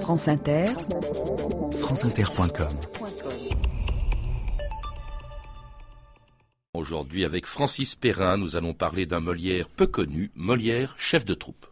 [0.00, 0.66] France Inter,
[1.72, 2.68] franceinter.com.
[6.74, 11.66] Aujourd'hui, avec Francis Perrin, nous allons parler d'un Molière peu connu, Molière, chef de troupe.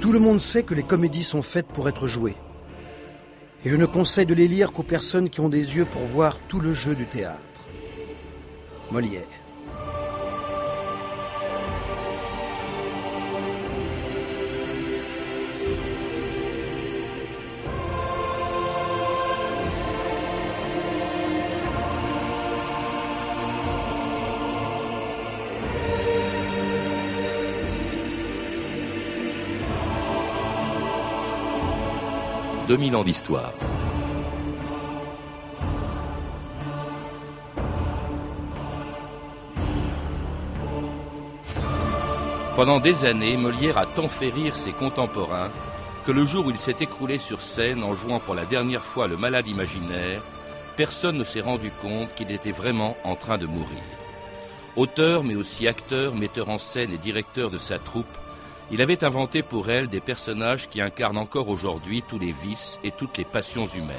[0.00, 2.36] Tout le monde sait que les comédies sont faites pour être jouées.
[3.64, 6.38] Et je ne conseille de les lire qu'aux personnes qui ont des yeux pour voir
[6.48, 7.40] tout le jeu du théâtre.
[8.90, 9.22] Molière.
[32.68, 33.52] «2000 ans d'histoire.
[42.54, 45.50] Pendant des années, Molière a tant fait rire ses contemporains
[46.04, 49.08] que le jour où il s'est écroulé sur scène en jouant pour la dernière fois
[49.08, 50.22] le malade imaginaire,
[50.76, 53.82] personne ne s'est rendu compte qu'il était vraiment en train de mourir.
[54.76, 58.18] Auteur, mais aussi acteur, metteur en scène et directeur de sa troupe,
[58.72, 62.90] il avait inventé pour elle des personnages qui incarnent encore aujourd'hui tous les vices et
[62.90, 63.98] toutes les passions humaines.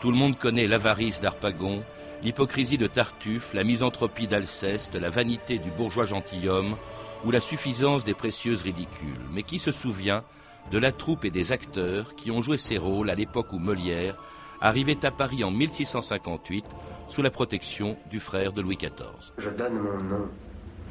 [0.00, 1.82] Tout le monde connaît l'avarice d'Arpagon,
[2.22, 6.76] l'hypocrisie de Tartuffe, la misanthropie d'Alceste, la vanité du bourgeois gentilhomme
[7.24, 9.26] ou la suffisance des précieuses ridicules.
[9.32, 10.22] Mais qui se souvient
[10.70, 14.16] de la troupe et des acteurs qui ont joué ces rôles à l'époque où Molière
[14.60, 16.64] arrivait à Paris en 1658
[17.08, 20.28] sous la protection du frère de Louis XIV Je donne mon nom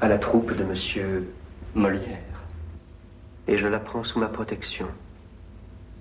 [0.01, 1.31] à la troupe de monsieur
[1.75, 2.38] Molière
[3.49, 4.85] et je la prends sous ma protection.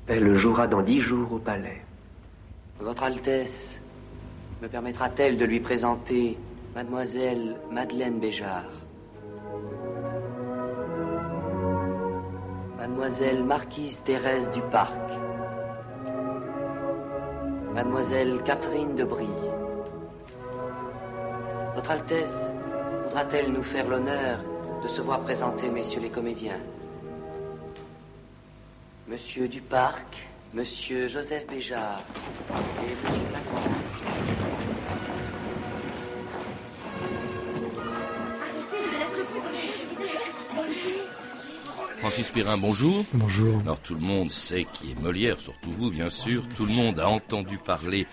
[0.07, 1.81] Elle jouera dans dix jours au palais.
[2.79, 3.81] Votre Altesse
[4.61, 6.37] me permettra-t-elle de lui présenter
[6.75, 8.71] mademoiselle Madeleine Béjart?
[12.77, 15.01] Mademoiselle Marquise Thérèse du Parc
[17.73, 19.27] Mademoiselle Catherine de Brie
[21.75, 22.53] Votre Altesse
[23.05, 24.41] voudra-t-elle nous faire l'honneur
[24.83, 26.61] de se voir présenter messieurs les comédiens?
[29.09, 30.05] Monsieur Duparc,
[30.53, 32.05] Monsieur Joseph Béjart
[32.51, 33.79] et Monsieur Lagrange.
[41.97, 43.07] Francis Perrin, bonjour.
[43.15, 43.61] Bonjour.
[43.61, 46.47] Alors tout le monde sait qui est Molière, surtout vous bien sûr.
[46.55, 48.07] Tout le monde a entendu parler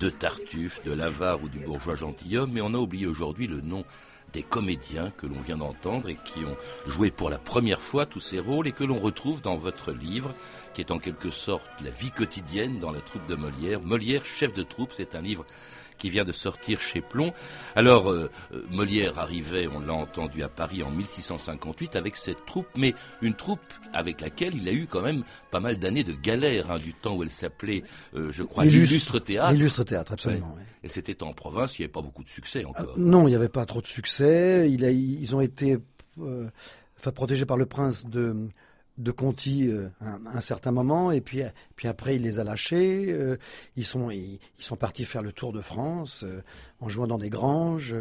[0.00, 3.84] de Tartuffe, de l'avare ou du bourgeois gentilhomme, mais on a oublié aujourd'hui le nom
[4.32, 8.20] des comédiens que l'on vient d'entendre et qui ont joué pour la première fois tous
[8.20, 10.34] ces rôles et que l'on retrouve dans votre livre,
[10.74, 13.80] qui est en quelque sorte la vie quotidienne dans la troupe de Molière.
[13.80, 15.44] Molière, chef de troupe, c'est un livre
[16.00, 17.32] qui vient de sortir chez Plomb.
[17.76, 22.66] Alors, euh, euh, Molière arrivait, on l'a entendu, à Paris en 1658 avec cette troupe,
[22.76, 23.60] mais une troupe
[23.92, 27.14] avec laquelle il a eu quand même pas mal d'années de galère, hein, du temps
[27.14, 27.84] où elle s'appelait,
[28.14, 29.52] euh, je crois, l'illustre théâtre.
[29.52, 30.54] L'illustre théâtre, absolument.
[30.56, 30.64] Ouais.
[30.82, 32.94] Et c'était en province, il n'y avait pas beaucoup de succès encore.
[32.96, 34.68] non, il n'y avait pas trop de succès.
[34.70, 35.78] Il a, ils ont été
[36.18, 38.48] enfin, protégés par le prince de
[39.00, 41.42] de Conti euh, un, un, certain moment et puis
[41.74, 43.36] puis après il les a lâchés euh,
[43.76, 46.42] ils sont ils, ils, sont partis faire le tour de France euh,
[46.80, 47.94] en jouant dans des granges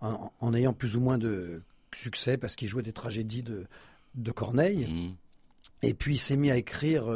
[0.00, 1.62] en, en, ayant plus ou moins de
[1.94, 3.66] succès parce qu'il jouait des tragédies de
[4.14, 5.86] de Corneille mmh.
[5.86, 7.06] et puis il s'est mis à écrire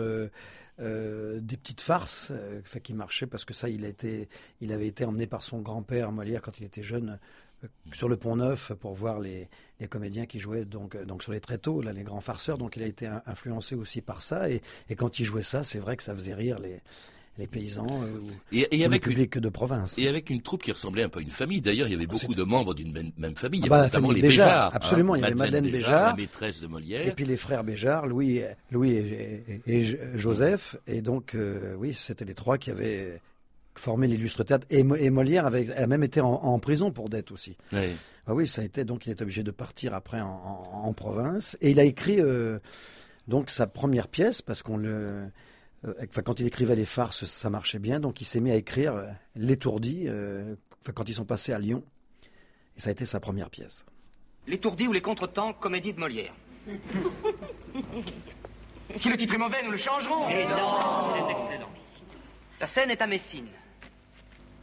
[0.78, 2.32] des petites farces
[2.82, 4.28] qui marchaient parce que ça il a été
[4.60, 7.18] il avait été emmené par son grand-père Molière quand il était jeune
[7.92, 9.48] sur le Pont Neuf pour voir les,
[9.80, 12.58] les, comédiens qui jouaient donc, donc sur les tréteaux, là, les grands farceurs.
[12.58, 14.50] Donc il a été influencé aussi par ça.
[14.50, 16.80] Et, et quand il jouait ça, c'est vrai que ça faisait rire les,
[17.38, 18.20] les paysans euh,
[18.52, 19.96] et, et avec le public une, de province.
[19.98, 21.60] Et avec une troupe qui ressemblait un peu à une famille.
[21.60, 23.60] D'ailleurs, il y avait beaucoup de membres d'une même, même, famille.
[23.64, 24.46] Ah il y avait bah, notamment les Béjart.
[24.46, 27.06] Béjart absolument, hein, il y avait Madeleine, Madeleine Béjart, Béjart, la maîtresse de Molière.
[27.06, 30.76] Et puis les frères Béjart, Louis, Louis et, et, et Joseph.
[30.86, 33.20] Et donc, euh, oui, c'était les trois qui avaient
[33.78, 34.66] formé l'illustre théâtre.
[34.70, 37.56] Et, et Molière avait, a même été en, en prison pour dette aussi.
[37.72, 37.88] Oui.
[38.26, 40.92] Ah oui, ça a été donc il est obligé de partir après en, en, en
[40.92, 42.58] province et il a écrit euh,
[43.26, 45.24] donc sa première pièce parce qu'on le
[45.86, 48.56] euh, enfin, quand il écrivait les farces ça marchait bien donc il s'est mis à
[48.56, 51.82] écrire euh, l'étourdi euh, enfin, quand ils sont passés à Lyon
[52.76, 53.86] et ça a été sa première pièce.
[54.46, 56.32] L'étourdi ou les contretemps, comédie de Molière.
[58.96, 60.28] si le titre est mauvais, nous le changerons.
[60.28, 61.68] Et non, Il est excellent.
[62.60, 63.48] La scène est à Messine.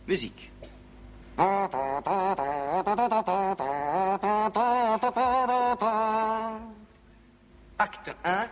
[0.07, 0.51] Musique.
[7.77, 8.47] Acte 1,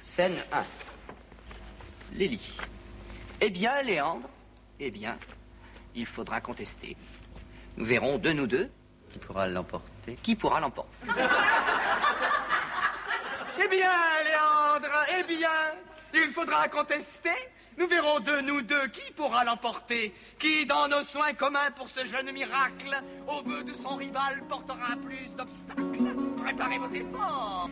[0.00, 0.64] scène 1.
[2.12, 2.56] Lélie.
[3.40, 4.28] Eh bien, Léandre,
[4.78, 5.18] eh bien,
[5.94, 6.96] il faudra contester.
[7.76, 8.70] Nous verrons de nous deux
[9.10, 10.16] qui pourra l'emporter?
[10.22, 10.90] Qui pourra l'emporter?
[13.60, 13.90] Eh bien,
[14.24, 15.50] Léandre, eh bien,
[16.14, 17.34] il faudra contester.
[17.78, 20.12] Nous verrons de nous deux qui pourra l'emporter.
[20.36, 24.96] Qui, dans nos soins communs pour ce jeune miracle, au vœu de son rival, portera
[24.96, 26.14] plus d'obstacles.
[26.42, 27.70] Préparez vos efforts.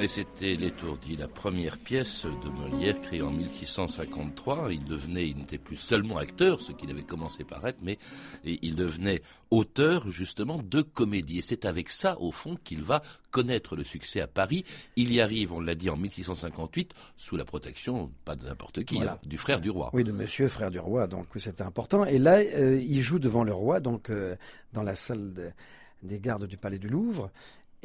[0.00, 4.72] Et c'était L'étourdi, la première pièce de Molière créée en 1653.
[4.72, 7.98] Il devenait, il n'était plus seulement acteur, ce qu'il avait commencé par être, mais
[8.44, 11.38] il devenait auteur justement de comédie.
[11.38, 14.64] Et c'est avec ça, au fond, qu'il va connaître le succès à Paris.
[14.96, 19.00] Il y arrive, on l'a dit, en 1658, sous la protection, pas de n'importe qui,
[19.00, 19.90] hein, du frère du roi.
[19.92, 22.04] Oui, de monsieur frère du roi, donc c'était important.
[22.04, 24.34] Et là, euh, il joue devant le roi, donc euh,
[24.72, 25.54] dans la salle
[26.02, 27.30] des gardes du palais du Louvre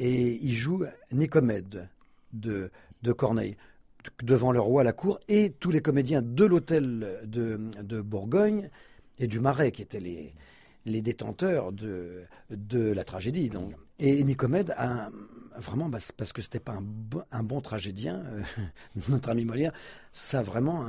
[0.00, 1.88] et il joue Nicomède,
[2.32, 2.70] de,
[3.02, 3.56] de Corneille
[4.22, 8.70] devant le roi à la cour et tous les comédiens de l'hôtel de, Bourgogne
[9.18, 10.34] et du Marais qui étaient les,
[10.86, 13.50] les détenteurs de, de la tragédie.
[13.50, 13.74] Donc.
[13.98, 14.74] Et Nicomède
[15.56, 16.78] vraiment, bah, parce que c'était pas
[17.30, 18.42] un, bon tragédien, euh,
[19.08, 19.72] notre ami Molière,
[20.12, 20.86] ça a vraiment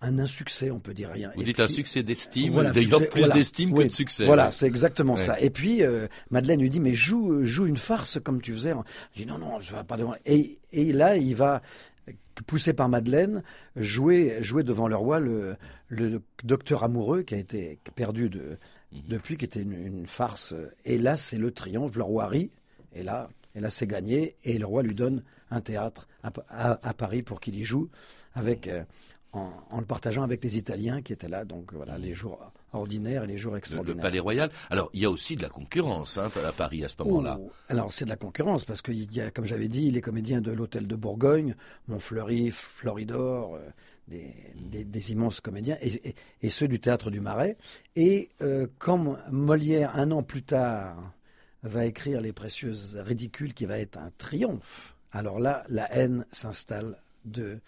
[0.00, 1.32] un insuccès, on peut dire rien.
[1.36, 4.26] Vous dites un succès d'estime, d'ailleurs plus d'estime que de succès.
[4.26, 5.40] Voilà, c'est exactement ça.
[5.40, 8.74] Et puis euh, Madeleine lui dit mais joue joue une farce comme tu faisais.
[9.16, 10.14] Il dit non non, je vais pas devant.
[10.24, 11.62] Et, et là il va
[12.46, 13.42] poussé par Madeleine
[13.74, 15.56] jouer jouer devant le roi le,
[15.88, 18.58] le docteur amoureux qui a été perdu de
[18.92, 19.02] mhm.
[19.08, 20.54] depuis qui était une, farce.
[20.84, 22.52] Et là c'est le triomphe, le roi rit.
[22.94, 27.22] Et là et là c'est gagné et le roi lui donne un théâtre à, Paris
[27.22, 27.88] pour qu'il y joue
[28.34, 28.68] avec
[29.32, 31.44] en, le partageant avec les Italiens qui étaient là.
[31.44, 33.96] Donc voilà, les jours ordinaires et les jours extraordinaires.
[33.96, 34.50] Le, Palais Royal.
[34.70, 37.38] Alors, il y a aussi de la concurrence hein, à Paris à ce moment-là.
[37.40, 40.40] Oh, alors, c'est de la concurrence parce qu'il y a, comme j'avais dit, les comédiens
[40.40, 41.54] de l'Hôtel de Bourgogne,
[41.88, 43.68] Montfleury, Floridor, euh,
[44.08, 44.84] mm.
[44.84, 47.56] des, immenses comédiens, et, ceux du Théâtre du Marais.
[47.96, 51.12] Et euh, quand Molière, un an plus tard,
[51.62, 57.02] va écrire Les Précieuses Ridicules, qui va être un triomphe, alors là, la haine s'installe
[57.24, 57.58] de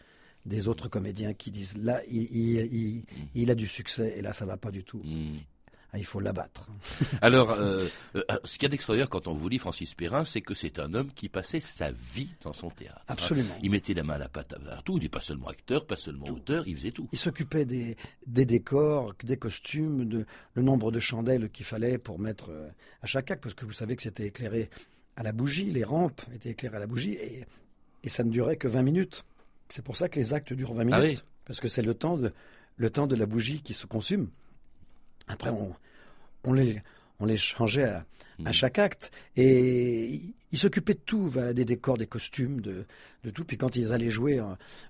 [0.46, 4.70] des autres comédiens qui disent là, il, a du succès et là, ça va pas
[4.70, 5.02] du tout.
[5.04, 5.38] Hmm.
[5.92, 6.68] Ah, il faut l'abattre.
[7.20, 7.84] Alors, euh,
[8.14, 10.78] euh, ce qu'il y a d'extraordinaire quand on vous lit Francis Perrin, c'est que c'est
[10.78, 13.02] un homme qui passait sa vie dans son théâtre.
[13.08, 13.56] Absolument.
[13.60, 14.98] Il mettait la main à la pâte à tout.
[14.98, 17.08] Il n'est pas seulement acteur, pas seulement auteur, il faisait tout.
[17.10, 17.96] Il s'occupait des,
[18.28, 22.68] décors, des costumes, de le nombre de chandelles qu'il fallait pour mettre euh,
[23.02, 24.70] à chaque acte, parce que vous savez que c'était éclairé
[25.16, 27.44] à la bougie, les rampes étaient éclairées à la bougie, et,
[28.04, 29.24] et ça ne durait que 20 minutes.
[29.70, 31.24] C'est pour ça que les actes durent 20 ah minutes.
[31.44, 32.32] Parce que c'est le temps de
[32.76, 34.30] le temps de la bougie qui se consume.
[35.28, 35.74] Après, on,
[36.44, 36.82] on les
[37.20, 38.04] on les changeait à,
[38.38, 38.52] hmm.
[38.52, 39.12] chaque acte.
[39.36, 40.20] Et
[40.52, 42.84] ils s'occupaient de tout, des décors, des costumes, de,
[43.22, 43.44] de, tout.
[43.44, 44.46] Puis quand ils allaient jouer euh,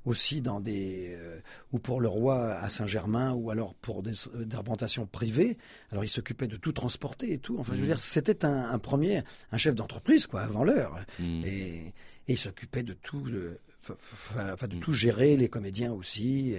[0.06, 1.14] aussi dans des...
[1.18, 1.40] Euh,
[1.72, 5.58] ou pour le roi à Saint-Germain, ou alors pour des, euh, des privées,
[5.90, 7.58] alors ils s'occupaient de tout transporter et tout.
[7.58, 7.88] Enfin, je veux hmm.
[7.88, 9.22] dire, c'était un, premier,
[9.52, 10.98] un chef d'entreprise, quoi, avant l'heure.
[11.18, 11.42] Hmm.
[11.44, 11.92] Et,
[12.28, 16.54] et, il s'occupait de tout, de, de tout gérer, les comédiens aussi.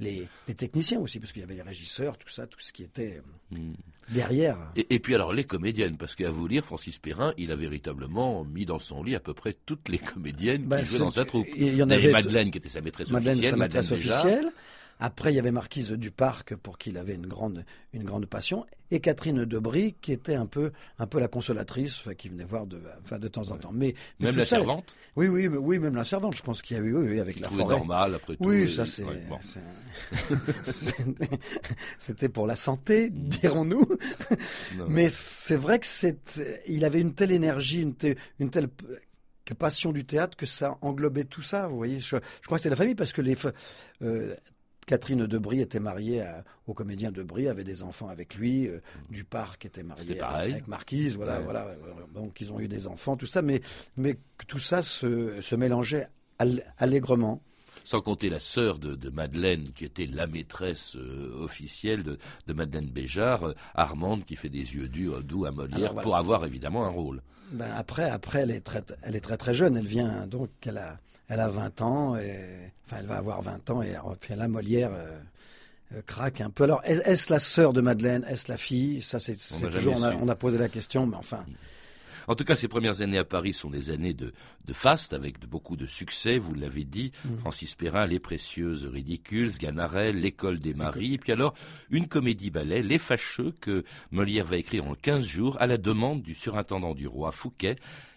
[0.00, 3.22] Les, techniciens aussi, parce qu'il y avait les régisseurs, tout ça, tout ce qui était
[3.50, 3.72] hmm.
[4.10, 4.58] derrière.
[4.76, 8.66] Et, puis alors les comédiennes, parce qu'à vous lire, Francis Perrin, il a véritablement mis
[8.66, 11.46] dans son lit à peu près toutes les comédiennes qui ben, jouaient dans sa troupe.
[11.56, 14.52] Il y en avait, Madeleine qui était sa maîtresse Madeleine, officielle, sa maîtresse officielle.
[14.98, 18.26] Après, il y avait Marquise du Parc pour qui il avait une grande, une grande
[18.26, 22.66] passion, et Catherine Debris qui était un peu, un peu la consolatrice, qui venait voir
[22.66, 23.72] de, enfin, de temps en temps.
[23.72, 24.96] Mais, même la servante.
[25.16, 26.36] Oui, oui, oui, même la servante.
[26.36, 27.76] Je pense qu'il y a eu, oui, avec la forêt.
[27.76, 28.44] normal après tout.
[28.44, 29.04] Oui, ça c'est.
[31.98, 33.28] C'était pour la santé, mm.
[33.28, 33.86] dirons-nous.
[34.88, 36.18] Mais c'est vrai que c'est,
[36.66, 37.94] il avait une telle énergie, une,
[38.38, 38.68] une telle
[39.54, 41.68] passion du théâtre que ça englobait tout ça.
[41.68, 43.36] Vous voyez, je, crois que c'est la famille parce que les
[44.02, 44.34] euh,
[44.86, 46.24] Catherine Debris était mariée
[46.66, 48.68] au comédien Debris, avait des enfants avec lui.
[48.68, 51.74] Euh, Duparc était marié avec Marquise, voilà, voilà.
[52.14, 53.60] Donc ils ont eu des enfants, tout ça, mais
[53.96, 54.16] mais
[54.46, 56.06] tout ça se, mélangeait
[56.78, 57.42] allègrement
[57.84, 62.18] sans compter la sœur de, Madeleine, qui était la maîtresse euh, officielle de,
[62.52, 66.90] Madeleine Béjart, euh, Armande, qui fait des yeux doux, à Molière, pour avoir évidemment un
[66.90, 67.22] rôle.
[67.52, 69.76] Ben après, après, elle est très, elle est très très jeune.
[69.76, 72.44] Elle vient donc, elle a, elle a 20 ans, et,
[72.84, 75.18] enfin elle va avoir 20 ans, et puis la Molière euh,
[75.94, 76.64] euh, craque un peu.
[76.64, 79.02] Alors est-ce la sœur de Madeleine, est-ce la fille?
[79.02, 81.44] Ça c'est toujours, on a, posé la question, mais enfin.
[82.28, 84.32] En tout cas, ces premières années à Paris sont des années de,
[84.64, 87.12] de faste, avec beaucoup de succès, vous l'avez dit.
[87.24, 87.38] Mm.
[87.38, 91.54] Francis Perrin, Les Précieuses Ridicules, Sganarelle, L'École des Maris, et puis alors
[91.88, 96.34] une comédie-ballet, Les Fâcheux, que Molière va écrire en 15 jours à la demande du
[96.34, 97.76] surintendant du roi Fouquet,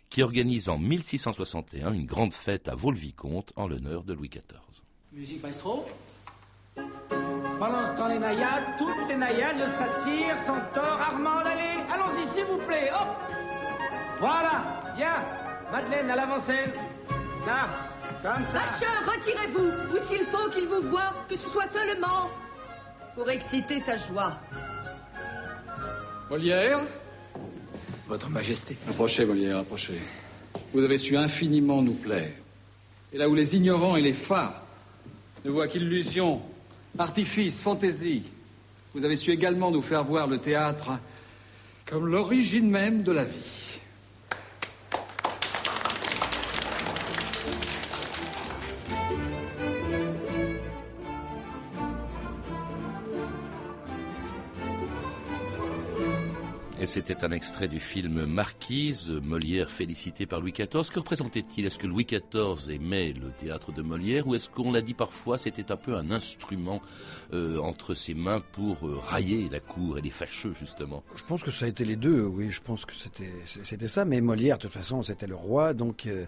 [0.10, 4.84] qui organise en 1661 une grande fête à Vaux-le-Vicomte en l'honneur de Louis XIV.
[5.14, 5.86] Musique maestro.
[6.76, 12.46] Pendant ce temps, les naïades, toutes les naïades, le satire, Centaure, Armand, allez, allons-y, s'il
[12.46, 13.08] vous plaît, hop.
[14.20, 15.26] Voilà, viens,
[15.72, 16.72] Madeleine, à l'avant-scène.
[17.46, 17.70] Là,
[18.22, 18.60] comme ça.
[18.60, 22.30] Fâcheux, retirez-vous, ou s'il faut qu'il vous voie, que ce soit seulement
[23.16, 24.34] pour exciter sa joie.
[26.30, 26.80] Molière
[28.10, 28.76] Votre Majesté.
[28.90, 30.00] Approchez, Molière, approchez.
[30.74, 32.32] Vous avez su infiniment nous plaire.
[33.14, 34.64] Et là où les ignorants et les phares
[35.46, 36.42] ne voient qu'illusion,
[36.98, 38.24] artifice, fantaisie,
[38.96, 40.94] vous avez su également nous faire voir le théâtre
[41.86, 43.69] comme l'origine même de la vie.
[56.90, 60.90] C'était un extrait du film Marquise, Molière félicité par Louis XIV.
[60.90, 61.68] Que représentait-il?
[61.68, 65.38] Est-ce que Louis XIV aimait le théâtre de Molière ou est-ce qu'on l'a dit parfois,
[65.38, 66.82] c'était un peu un instrument
[67.32, 71.04] euh, entre ses mains pour euh, railler la cour et les fâcheux justement?
[71.14, 74.04] Je pense que ça a été les deux, oui, je pense que c'était ça.
[74.04, 76.26] Mais Molière, de toute façon, c'était le roi, donc euh,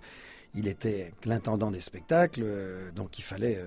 [0.53, 2.46] il était l'intendant des spectacles,
[2.96, 3.60] donc il fallait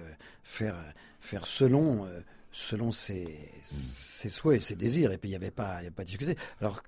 [0.44, 0.76] faire
[1.20, 2.06] faire selon
[2.56, 3.26] selon ses,
[3.64, 6.06] ses souhaits, ses désirs, et puis il n'y avait pas, il y avait pas à
[6.06, 6.36] discuter.
[6.60, 6.82] Alors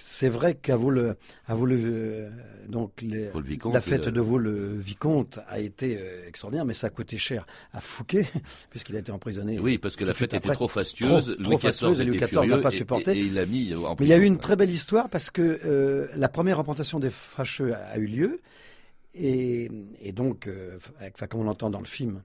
[0.00, 1.16] c'est vrai qu'à vous le,
[1.48, 2.30] à vous le, euh,
[2.68, 6.28] donc les- Vaux le Vicomte, la fête euh, de Vaux le vicomte a été euh,
[6.28, 8.28] extraordinaire, mais ça a coûté cher à Fouquet
[8.70, 9.58] puisqu'il a été emprisonné.
[9.58, 11.32] Oui, parce que la fête était trop fastueuse.
[11.34, 13.10] Trop- Louis trop fastueuse, et XIV Louis était XIV n'a pas et- supporté.
[13.10, 15.30] Et, et il mis en Mais il y a eu une très belle histoire parce
[15.32, 18.40] que euh, la première représentation des Fâcheux a, a eu lieu.
[19.14, 19.68] Et,
[20.00, 20.78] et donc, euh,
[21.12, 22.22] enfin, comme on l'entend dans le film,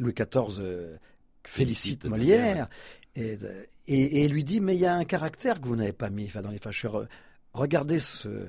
[0.00, 0.96] Louis XIV euh,
[1.48, 2.68] félicite Félicite Molière
[3.16, 5.92] et, euh, et, et lui dit Mais il y a un caractère que vous n'avez
[5.92, 6.88] pas mis dans les Fâcheux.
[6.88, 7.06] Re-
[7.54, 8.46] Regardez ce.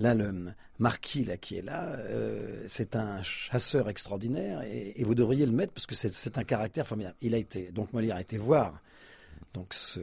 [0.00, 0.32] Là, le
[0.78, 5.50] marquis là, qui est là, euh, c'est un chasseur extraordinaire et, et vous devriez le
[5.50, 7.16] mettre parce que c'est- c'est un caractère formidable.
[7.20, 8.80] Il a été, donc Molière a été voir
[9.54, 9.98] donc ce,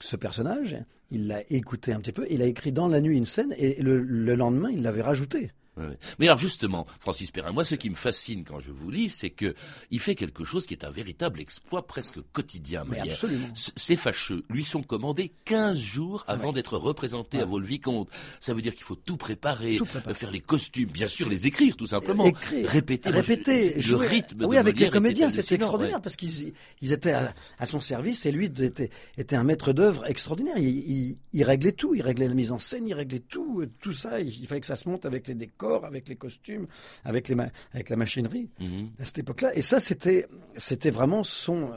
[0.00, 0.76] ce personnage,
[1.10, 3.82] il l'a écouté un petit peu, il a écrit dans la nuit une scène et
[3.82, 5.50] le, le lendemain il l'avait rajouté.
[5.76, 5.98] Ouais.
[6.18, 9.30] Mais alors justement, Francis Perrin, moi ce qui me fascine quand je vous lis, c'est
[9.30, 9.54] que
[9.90, 12.84] il fait quelque chose qui est un véritable exploit presque quotidien.
[12.88, 13.48] Mais absolument.
[13.54, 16.54] Ces fâcheux lui sont commandés 15 jours avant Ouais.
[16.54, 17.44] d'être représentés à.
[17.44, 18.08] Vaux-le-Vicomte.
[18.40, 20.10] Ça veut dire qu'il faut tout préparer, Tout préparer.
[20.12, 23.96] euh, faire les costumes, bien sûr les écrire tout simplement, Écrire, répéter, je- répéter, le
[23.96, 24.44] rythme.
[24.46, 26.52] Oui, de avec les comédiens, était c'était extraordinaire parce qu'ils
[26.82, 30.56] ils étaient à, à son service et lui était, était un maître d'œuvre extraordinaire.
[30.58, 33.70] Il, il- il réglait tout, il réglait la mise en scène, il réglait tout, euh,
[33.80, 34.20] tout ça.
[34.20, 36.66] Il, il fallait que ça se monte avec les décors, avec les costumes,
[37.04, 38.90] avec, les ma- avec la machinerie Mhm.
[39.00, 39.54] à cette époque-là.
[39.56, 41.70] Et ça, c'était c'était vraiment son,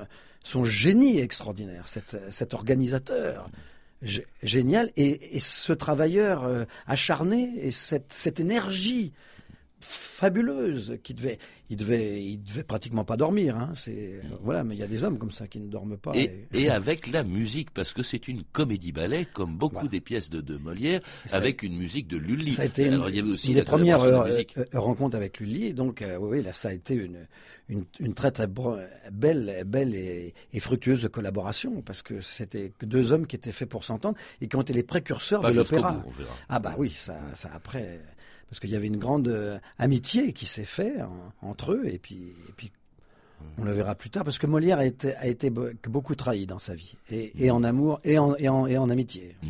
[0.44, 3.50] son génie extraordinaire, cet, cet organisateur.
[4.03, 9.12] G- génial et, et ce travailleur euh, acharné et cette, cette énergie
[9.79, 13.74] fabuleuse qui devait il devait il devait pratiquement pas dormir hein.
[13.75, 16.47] c'est voilà mais il y a des hommes comme ça qui ne dorment pas Et,
[16.53, 19.89] et avec la musique, parce que c'est une comédie-ballet, comme beaucoup Voilà.
[19.89, 22.53] des pièces de, de Molière, Ça- avec une musique de Lully.
[22.53, 25.17] ça a été une, il y avait aussi une des premières de euh, euh, rencontres
[25.17, 27.27] avec Lully donc euh, oui, là ça a été une
[27.69, 28.47] une, une très très
[29.12, 33.83] belle belle et, et fructueuse collaboration parce que c'était deux hommes qui étaient faits pour
[33.83, 36.01] s'entendre et qui ont été les précurseurs Pas de l'opéra.
[36.47, 38.00] Ah bah oui, ça, ça après,
[38.50, 41.98] parce qu'il y avait une grande euh, amitié qui s'est fait en- entre eux, et
[42.00, 42.72] puis, et puis
[43.60, 46.46] on le verra plus tard, parce que Molière a été, a été be- beaucoup trahi
[46.48, 49.36] dans sa vie, et, et en amour, et en, et en, et en amitié.
[49.44, 49.48] Mm.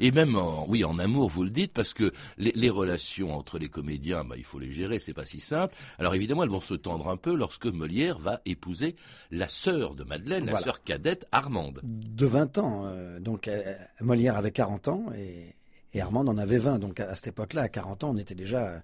[0.00, 3.58] Et même en, oui, en amour, vous le dites, parce que les, les relations entre
[3.58, 5.74] les comédiens, bah, il faut les gérer, c'est pas si simple.
[5.98, 8.96] Alors évidemment, elles vont se tendre un peu lorsque Molière va épouser
[9.30, 11.80] la sœur de Madeleine, la sœur cadette Armande.
[11.84, 15.54] De 20 ans, euh, donc euh, Molière avait 40 ans, et,
[15.94, 18.64] et Armand en avait 20, donc à, cette époque-là, à 40 ans, on était déjà...
[18.66, 18.78] euh,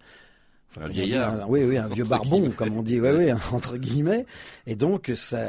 [0.70, 1.42] enfin, Un vieillard.
[1.42, 2.54] un- oui, oui, un vieux barbon, guillemets.
[2.54, 4.26] comme on dit, oui, oui, entre guillemets.
[4.66, 5.46] Et donc, ça,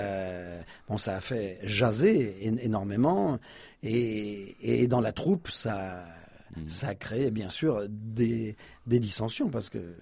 [0.88, 3.40] bon, ça a fait jaser énormément.
[3.84, 6.04] Et, et dans la troupe, ça,
[6.56, 6.68] Mm.
[6.68, 8.56] ça a créé, bien sûr, des,
[8.88, 9.96] des dissensions, parce que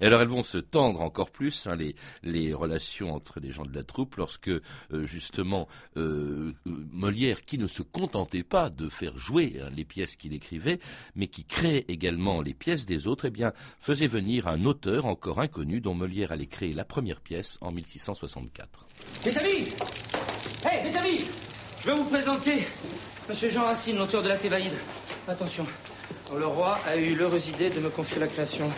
[0.00, 3.64] Et alors elles vont se tendre encore plus, hein, les, les relations entre les gens
[3.64, 4.62] de la troupe, lorsque euh,
[5.02, 10.16] justement euh, euh, Molière, qui ne se contentait pas de faire jouer hein, les pièces
[10.16, 10.78] qu'il écrivait,
[11.14, 15.40] mais qui créait également les pièces des autres, eh bien faisait venir un auteur encore
[15.40, 18.86] inconnu dont Molière allait créer la première pièce en 1664.
[19.24, 19.68] Mes amis
[20.64, 21.24] Hé, mes amis
[21.80, 22.64] Je vais vous présenter
[23.28, 24.72] Monsieur Jean Racine, l'auteur de la Thébaïde.
[25.28, 25.66] Attention,
[26.36, 28.70] le roi a eu l'heureuse idée de me confier la création.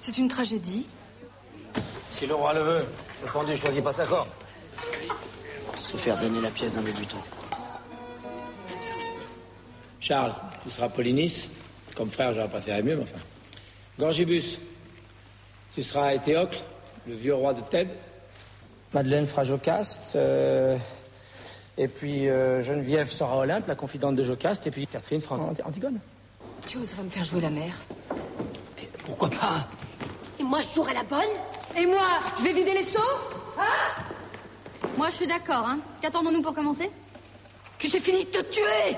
[0.00, 0.86] C'est une tragédie
[2.10, 2.84] Si le roi le veut,
[3.24, 4.28] le pendu choisit pas sa corde.
[5.76, 7.22] Se faire donner la pièce d'un débutant.
[10.00, 10.34] Charles,
[10.64, 11.48] tu seras Polynice.
[11.94, 13.22] Comme frère, j'aurais pas fait mieux, mais enfin.
[13.98, 14.58] Gorgibus,
[15.74, 16.58] tu seras Éthéocle,
[17.06, 17.90] le vieux roi de Thèbes.
[18.92, 20.16] Madeleine fera Jocaste.
[20.16, 20.76] euh,
[21.82, 24.66] et puis euh, Geneviève sera Olympe, la confidente de Jocaste.
[24.66, 25.98] Et puis Catherine fera Anti- Antigone.
[26.66, 27.74] Tu oserais me faire jouer la mère
[29.06, 29.66] Pourquoi pas?
[30.38, 31.34] Et moi, je jouerai la bonne?
[31.78, 32.06] Et moi,
[32.38, 33.00] je vais vider les seaux?
[33.58, 34.02] Hein?
[34.98, 35.78] Moi, je suis d'accord, hein.
[36.02, 36.90] Qu'attendons-nous pour commencer?
[37.78, 38.96] Que j'ai fini de te tuer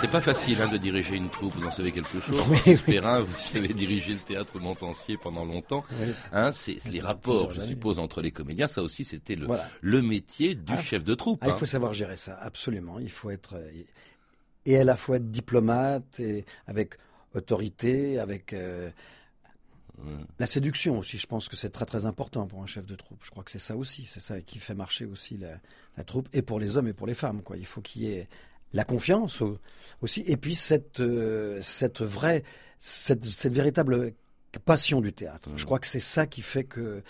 [0.00, 2.36] C'est pas facile hein, de diriger une troupe, vous en savez quelque chose.
[2.50, 2.94] Oui, Francis oui.
[2.94, 5.84] Perrin, vous avez dirigé le théâtre Montancier pendant longtemps.
[6.00, 6.12] Oui.
[6.32, 8.68] Hein, c'est les rapports, je suppose, entre les comédiens.
[8.68, 9.66] Ça aussi, c'était le, Voilà.
[9.80, 10.80] le métier du Ah.
[10.82, 11.38] chef de troupe.
[11.42, 11.56] Ah, il hein.
[11.56, 12.98] faut savoir gérer ça, absolument.
[12.98, 13.54] Il faut être
[14.66, 16.94] et à la fois être diplomate et avec
[17.34, 18.90] autorité, avec euh,
[20.38, 21.16] la séduction aussi.
[21.18, 23.20] Je pense que c'est très très important pour un chef de troupe.
[23.24, 25.58] Je crois que c'est ça aussi, c'est ça qui fait marcher aussi la,
[25.96, 27.42] la troupe et pour les hommes et pour les femmes.
[27.42, 27.56] Quoi.
[27.56, 28.28] Il faut qu'il y ait
[28.72, 29.58] la confiance au-
[30.02, 32.42] aussi et puis cette euh, cette vraie
[32.80, 34.12] cette, cette véritable
[34.64, 35.50] passion du théâtre.
[35.56, 37.02] Je crois que c'est ça qui fait que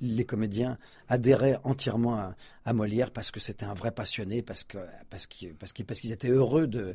[0.00, 0.76] les comédiens
[1.08, 5.54] adhéraient entièrement à, à Molière parce que c'était un vrai passionné, parce que parce qu'ils
[5.54, 6.94] parce qu'ils parce qu'ils étaient heureux de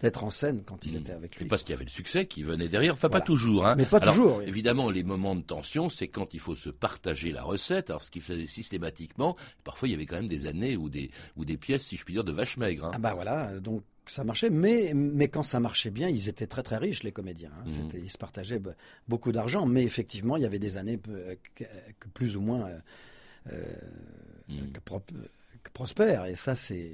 [0.00, 1.44] d'être en scène quand ils étaient avec lui.
[1.44, 2.94] Et parce qu'il y avait le succès qui venait derrière.
[2.94, 3.20] Enfin, Voilà.
[3.20, 3.66] pas toujours.
[3.66, 3.74] Hein.
[3.76, 4.44] Mais pas Alors, toujours, oui.
[4.48, 7.90] Évidemment, les moments de tension, c'est quand il faut se partager la recette.
[7.90, 11.10] Alors, ce qu'il faisait systématiquement, parfois, il y avait quand même des années ou des,
[11.36, 12.86] ou des pièces, si je puis dire, de vache maigre.
[12.86, 12.90] Hein.
[12.94, 16.64] Ah bah voilà, donc ça marchait, mais, mais quand ça marchait bien, ils étaient très
[16.64, 17.52] très riches, les comédiens.
[17.56, 17.64] hein.
[17.66, 18.74] C'était- Ils se partageaient be-
[19.06, 21.64] beaucoup d'argent, mais effectivement, il y avait des années que,
[22.00, 22.78] que plus ou moins euh,
[23.52, 23.62] euh,
[24.48, 24.72] Mhm.
[24.72, 25.00] que, pro-
[25.62, 26.90] que prospères, et ça c'est...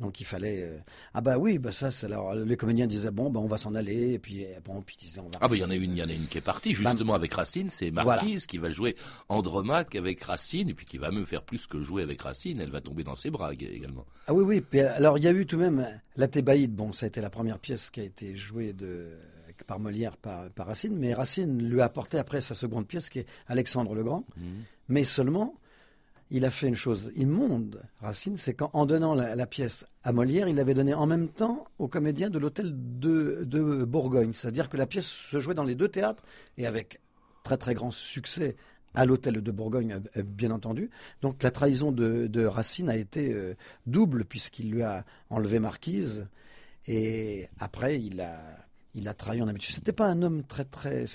[0.00, 0.62] Donc il fallait...
[0.62, 0.78] euh,
[1.14, 3.74] Ah bah oui, bah ça, c'est alors les comédiens disaient, bon, bah on va s'en
[3.74, 5.74] aller, et puis, euh, bon, puis disaient, on va Ah bah il y en a
[5.76, 8.58] une, il y en a une qui est partie justement avec Racine, c'est Marquise qui
[8.58, 8.96] va jouer
[9.28, 12.70] Andromaque avec Racine et puis qui va même faire plus que jouer avec Racine, elle
[12.70, 14.04] va tomber dans ses bras également.
[14.26, 14.60] Ah oui, oui.
[14.60, 16.74] Puis, alors, il y a eu tout de même La Thébaïde.
[16.74, 19.10] Bon, ça a été la première pièce qui a été jouée de,
[19.66, 20.96] par Molière, par, par Racine.
[20.96, 24.24] Mais Racine lui a apporté après sa seconde pièce, qui est Alexandre le Grand.
[24.88, 25.54] Mais seulement,
[26.34, 30.56] il a fait une chose immonde, Racine, c'est qu'en donnant la, pièce à Molière, il
[30.56, 34.32] l'avait donnée en même temps aux comédiens de l'hôtel de, de Bourgogne.
[34.32, 36.22] C'est-à-dire que la pièce se jouait dans les deux théâtres
[36.56, 37.00] et avec
[37.44, 38.56] très très grand succès
[38.94, 40.88] à l'hôtel de Bourgogne, euh, bien entendu.
[41.20, 43.54] Donc la trahison de, de Racine a été euh,
[43.86, 46.26] double puisqu'il lui a enlevé Marquise
[46.86, 48.38] et après il a
[48.94, 49.74] il a trahi en habitude.
[49.74, 51.06] C'était pas un homme très très,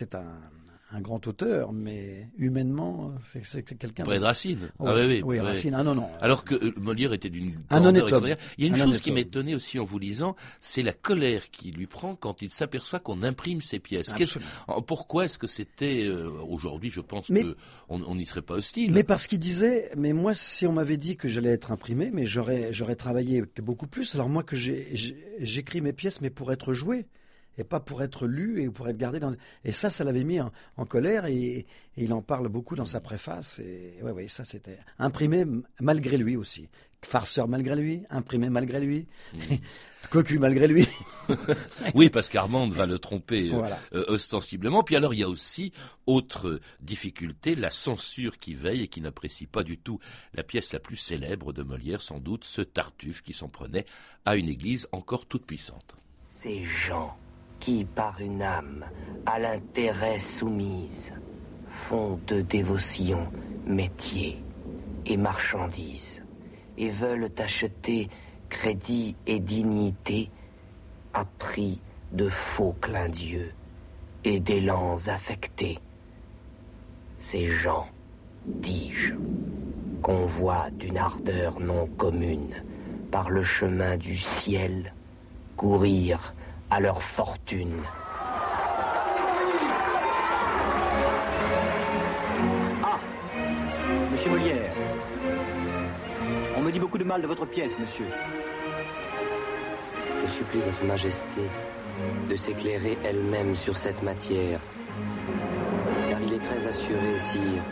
[0.93, 3.11] un grand auteur, mais humainement,
[3.43, 4.05] c'est quelqu'un.
[4.05, 4.69] Près de Racine.
[4.79, 5.39] Ah oui, oui, oui.
[5.39, 5.73] Racine.
[5.73, 6.09] Ah non non.
[6.21, 8.37] Alors que euh, Molière était d'une Un grandeur extraordinaire.
[8.57, 11.49] Il y a une Un chose qui m'étonnait aussi en vous lisant, c'est la colère
[11.51, 14.13] qui lui prend quand il s'aperçoit qu'on imprime ses pièces.
[14.85, 17.57] Pourquoi est-ce que c'était euh, aujourd'hui Je pense Mais- que
[17.89, 18.91] on n'y serait pas hostile.
[18.93, 22.25] Mais parce qu'il disait, mais moi, si on m'avait dit que j'allais être imprimé, mais
[22.25, 24.15] j'aurais, j'aurais travaillé beaucoup plus.
[24.15, 27.05] Alors moi, que j'écris mes pièces, mais pour être joué,
[27.57, 29.35] et pas pour être lu et pour être gardé dans.
[29.63, 31.65] Et ça, ça l'avait mis en, en colère, et, et
[31.97, 33.59] il en parle beaucoup dans sa préface.
[33.59, 35.45] Et ouais, ouais, ça, c'était imprimé
[35.79, 36.69] malgré lui aussi.
[37.05, 39.05] Farceur malgré lui, imprimé malgré lui,
[40.09, 40.87] cocu malgré lui.
[41.93, 43.77] Oui, parce qu'Armande va le tromper euh, Voilà.
[43.93, 44.81] euh, ostensiblement.
[44.83, 45.73] Puis alors, il y a aussi
[46.07, 49.99] autre difficulté, la censure qui veille et qui n'apprécie pas du tout
[50.33, 53.85] la pièce la plus célèbre de Molière, sans doute, ce Tartuffe qui s'en prenait
[54.25, 55.95] à une église encore toute puissante.
[56.19, 57.15] Ces gens
[57.59, 58.85] qui, par une âme
[59.25, 61.13] à l'intérêt soumise,
[61.67, 63.27] font de dévotion
[63.65, 64.41] métier
[65.05, 66.23] et marchandise,
[66.77, 68.09] et veulent acheter
[68.49, 70.29] crédit et dignité
[71.13, 71.79] à prix
[72.11, 73.51] de faux clins d'yeux
[74.23, 75.79] et d'élans affectés.
[77.19, 77.87] Ces gens,
[78.45, 79.13] dis-je,
[80.01, 82.63] convoient d'une ardeur non commune
[83.11, 84.93] par le chemin du ciel
[85.55, 86.33] courir
[86.69, 87.81] à leur fortune.
[92.83, 92.99] Ah
[94.11, 94.71] Monsieur Molière.
[96.57, 98.07] On me dit beaucoup de mal de votre pièce, monsieur.
[100.23, 101.41] Je supplie votre majesté
[102.29, 104.59] de s'éclairer elle-même sur cette matière,
[106.09, 107.63] car il est très assuré, sire,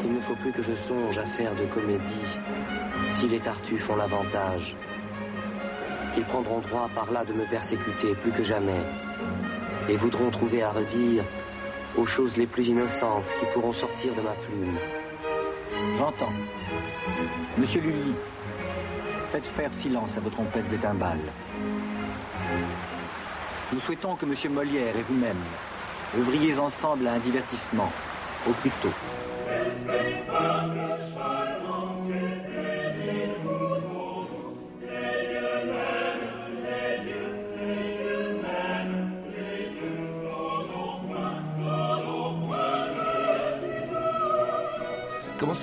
[0.00, 2.38] qu'il ne faut plus que je songe à faire de comédie
[3.08, 4.76] si les Tartuffes ont l'avantage,
[6.16, 8.80] qu'ils prendront droit par là de me persécuter plus que jamais,
[9.86, 11.22] et voudront trouver à redire
[11.94, 14.78] aux choses les plus innocentes qui pourront sortir de ma plume.
[15.98, 16.32] J'entends.
[17.58, 18.14] Monsieur Lully,
[19.30, 21.30] faites faire silence à vos trompettes et timbales.
[23.74, 25.44] Nous souhaitons que Monsieur Molière et vous-même
[26.18, 27.92] œuvriez ensemble à un divertissement,
[28.48, 28.92] au plus tôt.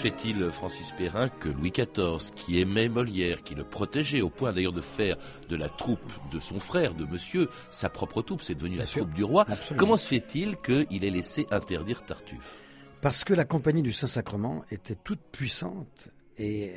[0.03, 4.73] Fait-il, Francis Perrin, que Louis XIV, qui aimait Molière, qui le protégeait au point d'ailleurs
[4.73, 5.15] de faire
[5.47, 9.13] de la troupe de son frère, de monsieur, sa propre troupe, c'est devenu la troupe
[9.13, 9.45] du roi,
[9.77, 12.59] comment se fait-il qu'il ait laissé interdire Tartuffe?
[12.99, 16.73] Parce que la compagnie du Saint-Sacrement était toute puissante et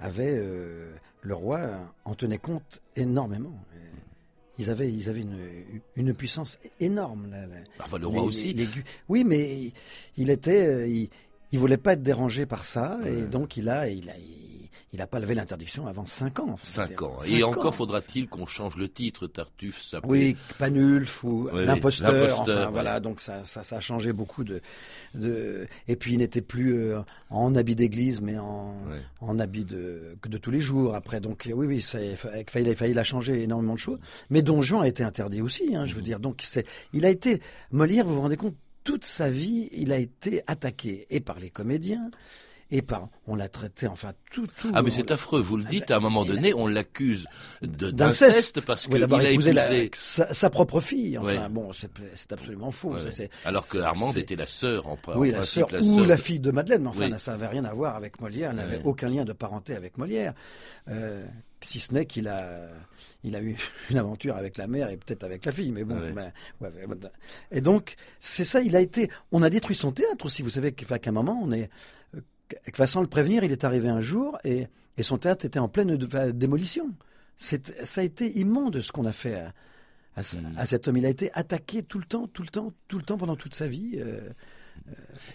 [0.00, 1.60] avait euh, le roi
[2.06, 3.52] en tenait compte énormément.
[4.58, 7.30] Ils avaient, ils avaient une, une puissance énorme.
[7.30, 7.46] Là,
[7.80, 8.56] Enfin, le roi aussi.
[9.10, 9.72] oui, mais
[10.16, 11.08] il était, euh, il,
[11.52, 14.14] il voulait pas être dérangé par ça, et donc il a, il a,
[14.92, 16.56] il n'a pas levé l'interdiction avant 5 ans.
[16.60, 17.16] Cinq ans.
[17.26, 20.10] et encore faudra-t-il qu'on change le titre, Tartuffe s'appelait...
[20.10, 22.40] Oui, Panulf ou l'imposteur.
[22.42, 24.60] Enfin, voilà, donc ça, ça, ça, a changé beaucoup de...
[25.14, 25.66] de...
[25.88, 28.76] Et puis il n'était plus euh, en habit d'église, mais en,
[29.20, 31.20] en habit de, de tous les jours après.
[31.20, 33.98] Donc oui, oui, ça, il a failli la changer énormément de choses.
[34.28, 36.04] Mais Don Juan a été interdit aussi, hein, je veux mhm.
[36.04, 36.20] dire.
[36.20, 37.40] Donc c'est, il a été...
[37.70, 41.50] Molière, vous vous rendez compte, toute sa vie, il a été attaqué et par les
[41.50, 42.10] comédiens,
[42.74, 44.46] et par, on l'a traité, enfin tout.
[44.46, 45.90] tout ah mais c'est affreux, vous le dites.
[45.90, 47.26] À un moment donné, on l'accuse
[47.60, 51.18] d'inceste parce qu'il a épousé sa, propre fille.
[51.18, 52.96] Enfin bon, c'est absolument faux.
[53.44, 56.82] Alors que Armande était la sœur en Oui, la sœur ou la fille de Madeleine.
[56.82, 58.50] Mais enfin, ça n'avait rien à voir avec Molière.
[58.50, 60.32] Elle n'avait aucun lien de parenté avec Molière.
[60.88, 61.26] Euh,
[61.64, 62.68] si ce n'est qu'il a,
[63.24, 63.56] il a eu
[63.90, 65.96] une aventure avec la mère et peut-être avec la fille, mais bon.
[66.14, 66.32] Ben,
[67.50, 69.10] et donc, c'est ça, il a été.
[69.30, 70.42] On a détruit son théâtre aussi.
[70.42, 71.70] Vous savez qu'à un moment, on est
[72.86, 74.66] sans le prévenir, il est arrivé un jour et,
[75.00, 75.96] son théâtre était en pleine
[76.32, 76.90] démolition.
[77.36, 77.56] Ça
[78.00, 79.34] a été immonde ce qu'on a fait
[80.14, 80.66] à, mm.
[80.66, 80.96] cet homme.
[80.96, 83.54] Il a été attaqué tout le temps, tout le temps, tout le temps pendant toute
[83.54, 83.94] sa vie.
[83.96, 84.20] Euh,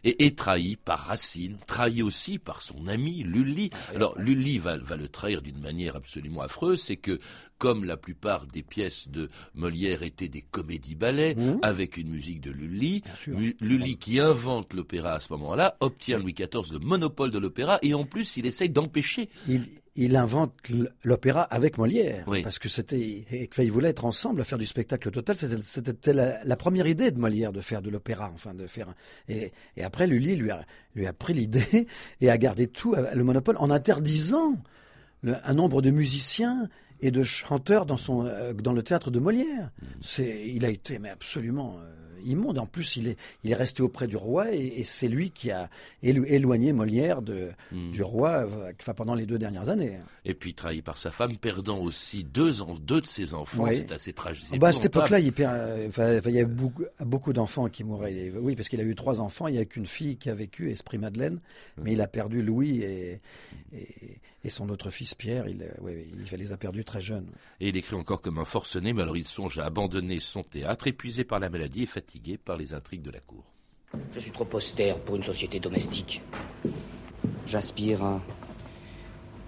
[0.04, 3.70] et, trahi par Racine, trahi aussi par son ami Lully.
[3.74, 7.20] Ah Alors Lully va, le trahir d'une manière absolument affreuse, c'est que
[7.58, 11.60] comme la plupart des pièces de Molière étaient des comédies-ballets mmh.
[11.64, 13.04] avec une musique de Lully,
[13.60, 17.94] Lully qui invente l'opéra à ce moment-là obtient Louis XIV le monopole de l'opéra et
[17.94, 19.68] en plus il essaye d'empêcher il
[20.16, 20.54] invente
[21.04, 23.26] l'opéra avec Molière, parce que c'était,
[23.58, 25.36] il voulait être ensemble à faire du spectacle total.
[25.38, 28.94] C'était la, première idée de Molière de faire de l'opéra, enfin de faire.
[29.28, 31.88] Et, après, Lully lui a, lui a pris l'idée
[32.22, 34.56] et a gardé tout le monopole en interdisant
[35.24, 36.70] un nombre de musiciens
[37.02, 39.72] et de chanteurs dans son euh, dans le théâtre de Molière.
[40.02, 42.60] C'est, il a été mais absolument euh, immonde.
[42.60, 45.70] En plus, il est, il est resté auprès du roi et, c'est lui qui a
[46.02, 47.92] éloigné Molière de, hmm.
[47.92, 50.00] du roi euh, pendant les deux dernières années.
[50.26, 53.66] Et puis trahi par sa femme, perdant aussi deux, deux de ses enfants.
[53.72, 54.58] C'est assez tragique.
[54.60, 58.32] Bah, à cette époque-là, il, euh, il, y a beaucoup, beaucoup d'enfants qui mouraient.
[58.36, 59.48] Oui, parce qu'il a eu trois enfants.
[59.48, 61.40] Il n'y a qu'une fille qui a vécu, Esprit Madeleine.
[61.82, 63.20] Mais il a perdu Louis et,
[63.74, 65.48] et, son autre fils Pierre.
[65.48, 65.68] Il,
[66.32, 67.32] il les a perdus très jeunes.
[67.60, 70.88] Et il écrit encore comme un forcené, mais alors il songe à abandonner son théâtre,
[70.88, 73.44] épuisé par la maladie et fatigué par les intrigues de la cour.
[74.14, 76.22] Je suis trop austère pour une société domestique.
[77.46, 78.22] J'aspire à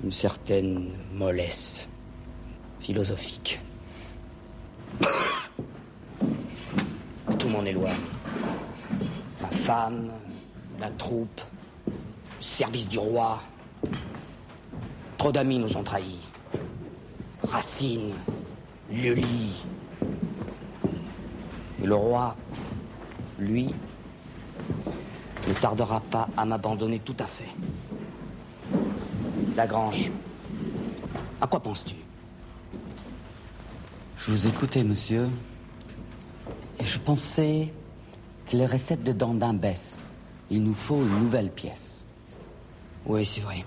[0.03, 1.87] une certaine mollesse
[2.79, 3.59] philosophique.
[7.39, 7.95] Tout m'en éloigne.
[9.41, 10.11] Ma femme,
[10.79, 11.41] la troupe,
[11.87, 11.93] le
[12.41, 13.41] service du roi.
[15.19, 16.17] Trop d'amis nous ont trahis.
[17.43, 18.13] Racine,
[18.89, 19.65] Lully.
[21.83, 22.37] Et le roi
[23.37, 23.75] lui,
[25.45, 27.49] ne tardera pas à m'abandonner tout à fait.
[29.57, 30.09] Lagrange,
[31.41, 31.95] à quoi penses-tu?
[34.19, 35.29] Je vous écoutais, monsieur,
[36.79, 37.73] et je pensais
[38.49, 40.11] que les recettes de Dandin baissent.
[40.49, 42.05] Il nous faut une nouvelle pièce.
[43.05, 43.65] Oui, c'est vrai.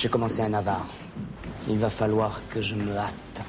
[0.00, 0.88] J'ai commencé un avare.
[1.68, 3.42] Il va falloir que je me hâte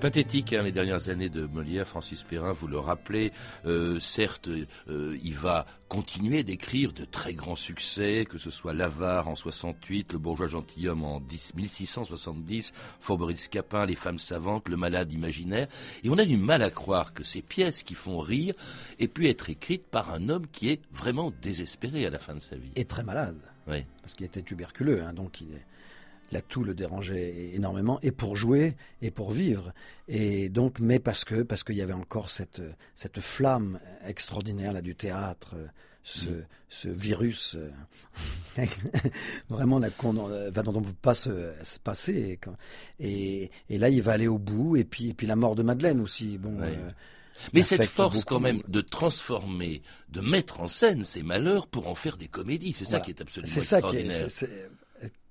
[0.00, 3.32] pathétique hein, les dernières années de Molière, Francis Perrin, vous le rappelez.
[3.64, 9.28] Euh, certes, euh, il va continuer d'écrire de très grands succès, que ce soit L'Avare
[9.28, 15.68] en 68, Le bourgeois gentilhomme en 1670, Faubourg Scapin, Les femmes savantes, Le malade imaginaire.
[16.02, 18.52] Et on a du mal à croire que ces pièces qui font rire
[18.98, 22.40] aient pu être écrites par un homme qui est vraiment désespéré à la fin de
[22.40, 22.72] sa vie.
[22.76, 23.38] Et très malade.
[23.66, 23.84] Oui.
[24.02, 25.48] Parce qu'il était tuberculeux, hein, donc il
[26.32, 29.72] Là, tout le dérangeait énormément, et pour jouer, et pour vivre.
[30.08, 32.62] Et donc, mais parce que parce qu'il y avait encore cette
[32.94, 35.54] cette flamme extraordinaire là du théâtre,
[36.02, 36.28] ce,
[36.68, 38.64] ce virus euh,
[39.48, 42.38] vraiment là, dont on ne peut pas se, passer.
[43.00, 44.76] Et, et, là, il va aller au bout.
[44.76, 46.38] Et puis et puis la mort de Madeleine aussi.
[46.38, 46.60] Bon.
[46.60, 46.90] Euh,
[47.52, 51.94] mais cette force quand même de transformer, de mettre en scène ces malheurs pour en
[51.94, 54.28] faire des comédies, c'est ça qui est absolument extraordinaire.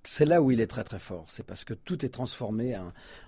[0.06, 1.26] C'est là où il est très très fort.
[1.30, 2.78] C'est parce que tout est transformé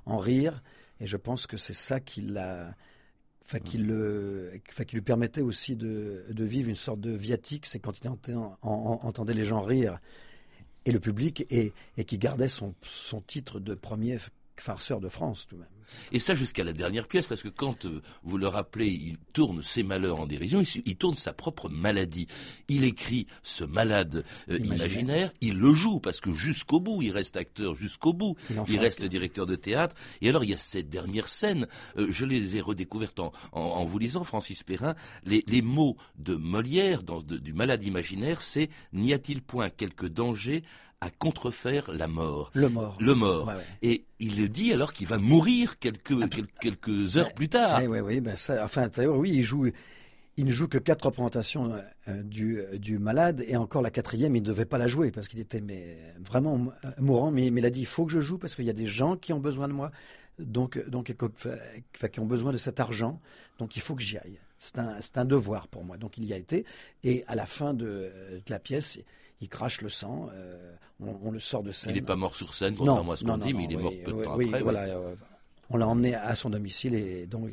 [0.05, 0.61] en, rire.
[0.99, 2.75] Et je pense que c'est ça qui l'a.
[3.43, 8.09] Fait qu'il lui permettait aussi de, vivre une sorte de viatique, c'est quand il
[8.61, 9.99] entendait les gens rire
[10.85, 11.73] et le public et,
[12.05, 14.17] qui gardait son, son titre de premier
[14.57, 15.69] farceur de France tout de même.
[16.11, 19.63] Et ça jusqu'à la dernière pièce, parce que quand euh, vous le rappelez, il tourne
[19.63, 22.27] ses malheurs en dérision, il, tourne sa propre maladie.
[22.67, 25.31] Il écrit ce malade euh, imaginaire.
[25.41, 28.35] il le joue, parce que jusqu'au bout, il reste acteur jusqu'au bout,
[28.67, 29.95] il, reste directeur de théâtre.
[30.21, 31.67] Et alors, il y a cette dernière scène,
[31.97, 33.19] euh, je les ai redécouvertes
[33.51, 34.95] en, vous lisant, Francis Perrin,
[35.25, 40.63] les, mots de Molière, dans, du malade imaginaire, c'est «n'y a-t-il point quelque danger
[41.01, 42.51] à contrefaire la mort.
[42.53, 42.97] Le mort.
[42.99, 43.51] Le mort.
[43.81, 46.27] Et il le dit alors qu'il va mourir quelques, ah,
[46.59, 47.79] quelques heures plus tard.
[47.81, 48.21] Oui, oui, oui.
[48.21, 49.69] Ben ça, enfin, oui, il joue.
[50.37, 51.71] Il ne joue que quatre représentations
[52.09, 55.29] euh, du, du, malade et encore la quatrième, il ne devait pas la jouer parce
[55.29, 57.31] qu'il était mais, vraiment mourant.
[57.31, 58.87] Mais, mais il a dit il faut que je joue parce qu'il y a des
[58.87, 59.91] gens qui ont besoin de moi,
[60.37, 61.15] donc, donc
[62.11, 63.21] qui ont besoin de cet argent.
[63.59, 64.39] Donc il faut que j'y aille.
[64.57, 65.95] C'est un, un, devoir pour moi.
[65.97, 66.65] Donc il y a été.
[67.03, 68.11] Et à la fin de,
[68.45, 68.99] de la pièce,
[69.45, 71.91] il crache le sang, euh, on, le sort de scène.
[71.91, 73.93] Il n'est pas mort sur scène, contrairement à ce qu'on dit, mais il est mort
[74.03, 74.61] peu de temps après.
[74.61, 75.15] Voilà, euh,
[75.69, 77.49] on l'a emmené à son domicile et donc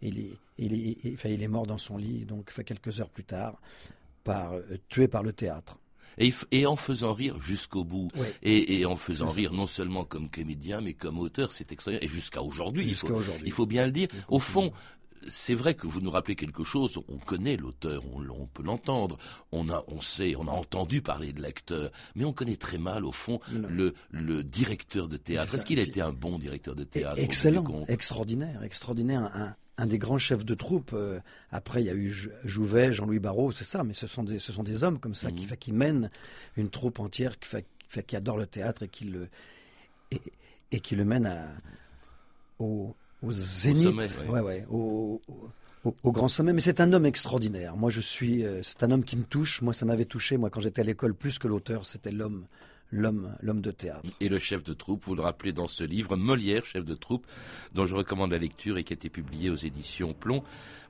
[0.00, 3.60] il, est, il, est, mort dans son lit, donc quelques heures plus tard,
[4.24, 5.76] par, euh, tué par le théâtre.
[6.18, 8.10] Et, en faisant rire jusqu'au bout,
[8.42, 12.08] et, en faisant rire non seulement comme comédien, mais comme auteur, c'est extraordinaire.
[12.08, 12.96] Et jusqu'à aujourd'hui, il,
[13.44, 14.08] il, faut bien le dire.
[14.28, 14.72] Au fond,
[15.28, 16.98] c'est vrai que vous nous rappelez quelque chose.
[17.08, 19.18] On connaît l'auteur, on, peut l'entendre,
[19.52, 23.04] on a, on sait, on a entendu parler de l'acteur, mais on connaît très mal
[23.04, 25.54] au fond le, le directeur de théâtre.
[25.54, 29.54] Est-ce qu'il a été un bon directeur de théâtre Excellent, extraordinaire, extraordinaire.
[29.78, 30.92] Un, des grands chefs de troupe.
[30.94, 31.20] Euh,
[31.52, 32.10] après, il y a eu
[32.44, 33.84] Jouvet, Jean-Louis Barrault, c'est ça.
[33.84, 35.56] Mais ce sont des, ce sont des hommes comme ça qui, mhm.
[35.58, 36.08] qui mènent
[36.56, 39.28] une troupe entière, qui, qui adore le théâtre et qui le
[40.72, 41.46] et, qui le mènent à,
[42.58, 42.94] au
[43.26, 43.94] au zénith,
[44.28, 44.40] ouais.
[44.40, 45.20] Ouais, au,
[46.04, 46.52] grand sommet.
[46.52, 47.76] Mais c'est un homme extraordinaire.
[47.76, 49.62] Moi, je suis, euh, c'est un homme qui me touche.
[49.62, 50.36] Moi, ça m'avait touché.
[50.36, 52.46] Moi, quand j'étais à l'école, plus que l'auteur, c'était l'homme
[52.90, 54.08] l'homme, l'homme de théâtre.
[54.20, 57.26] Et le chef de troupe, vous le rappelez dans ce livre, Molière, chef de troupe,
[57.74, 60.42] dont je recommande la lecture et qui a été publié aux éditions Plomb.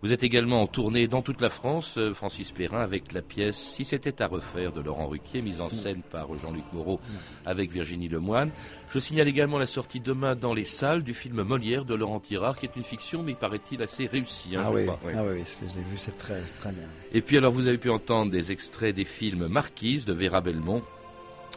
[0.02, 3.56] Vous êtes également en tournée dans toute la France, euh, Francis Perrin, avec la pièce
[3.56, 7.00] Si c'était à refaire de Laurent Ruquier, mise en scène par Jean-Luc Moreau
[7.44, 8.50] avec Virginie Lemoine.
[8.90, 12.56] Je signale également la sortie demain dans les salles du film Molière de Laurent Tirard,
[12.58, 14.56] qui est une fiction, mais paraît-il assez réussie.
[14.56, 14.86] Hein, ah, oui.
[14.88, 16.86] ah oui, je l'ai vu, c'est très, très bien.
[17.12, 20.82] Et puis alors, vous avez pu entendre des extraits des films Marquise de Vera Belmont,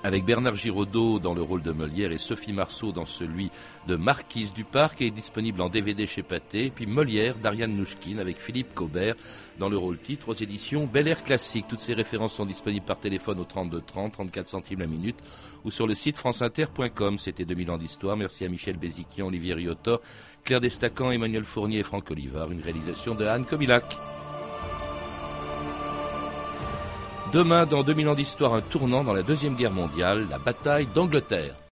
[0.04, 3.52] avec Bernard Giraudot dans le rôle de Molière et Sophie Marceau dans celui
[3.88, 8.20] de Marquise du Parc, est disponible en DVD chez Pathé, et puis Molière d'Ariane Nouchkine
[8.20, 9.16] avec Philippe Cobert
[9.58, 11.66] dans le rôle titre aux éditions Bel Air Classique.
[11.68, 15.18] Toutes ces références sont disponibles par téléphone au 32 30, 34 centimes la minute,
[15.66, 17.18] ou sur le site franceinter.com.
[17.18, 18.16] C'était 2000 ans d'histoire.
[18.16, 20.02] Merci à Michel Béziquian, Olivier Riotor,
[20.44, 22.52] Claire Destacan, Emmanuel Fournier et Franck Olivard.
[22.52, 24.19] Une réalisation de Anne Kobilac.
[27.32, 31.54] Demain, dans 2000 ans d'histoire, un tournant dans la Deuxième Guerre mondiale, la bataille d'Angleterre.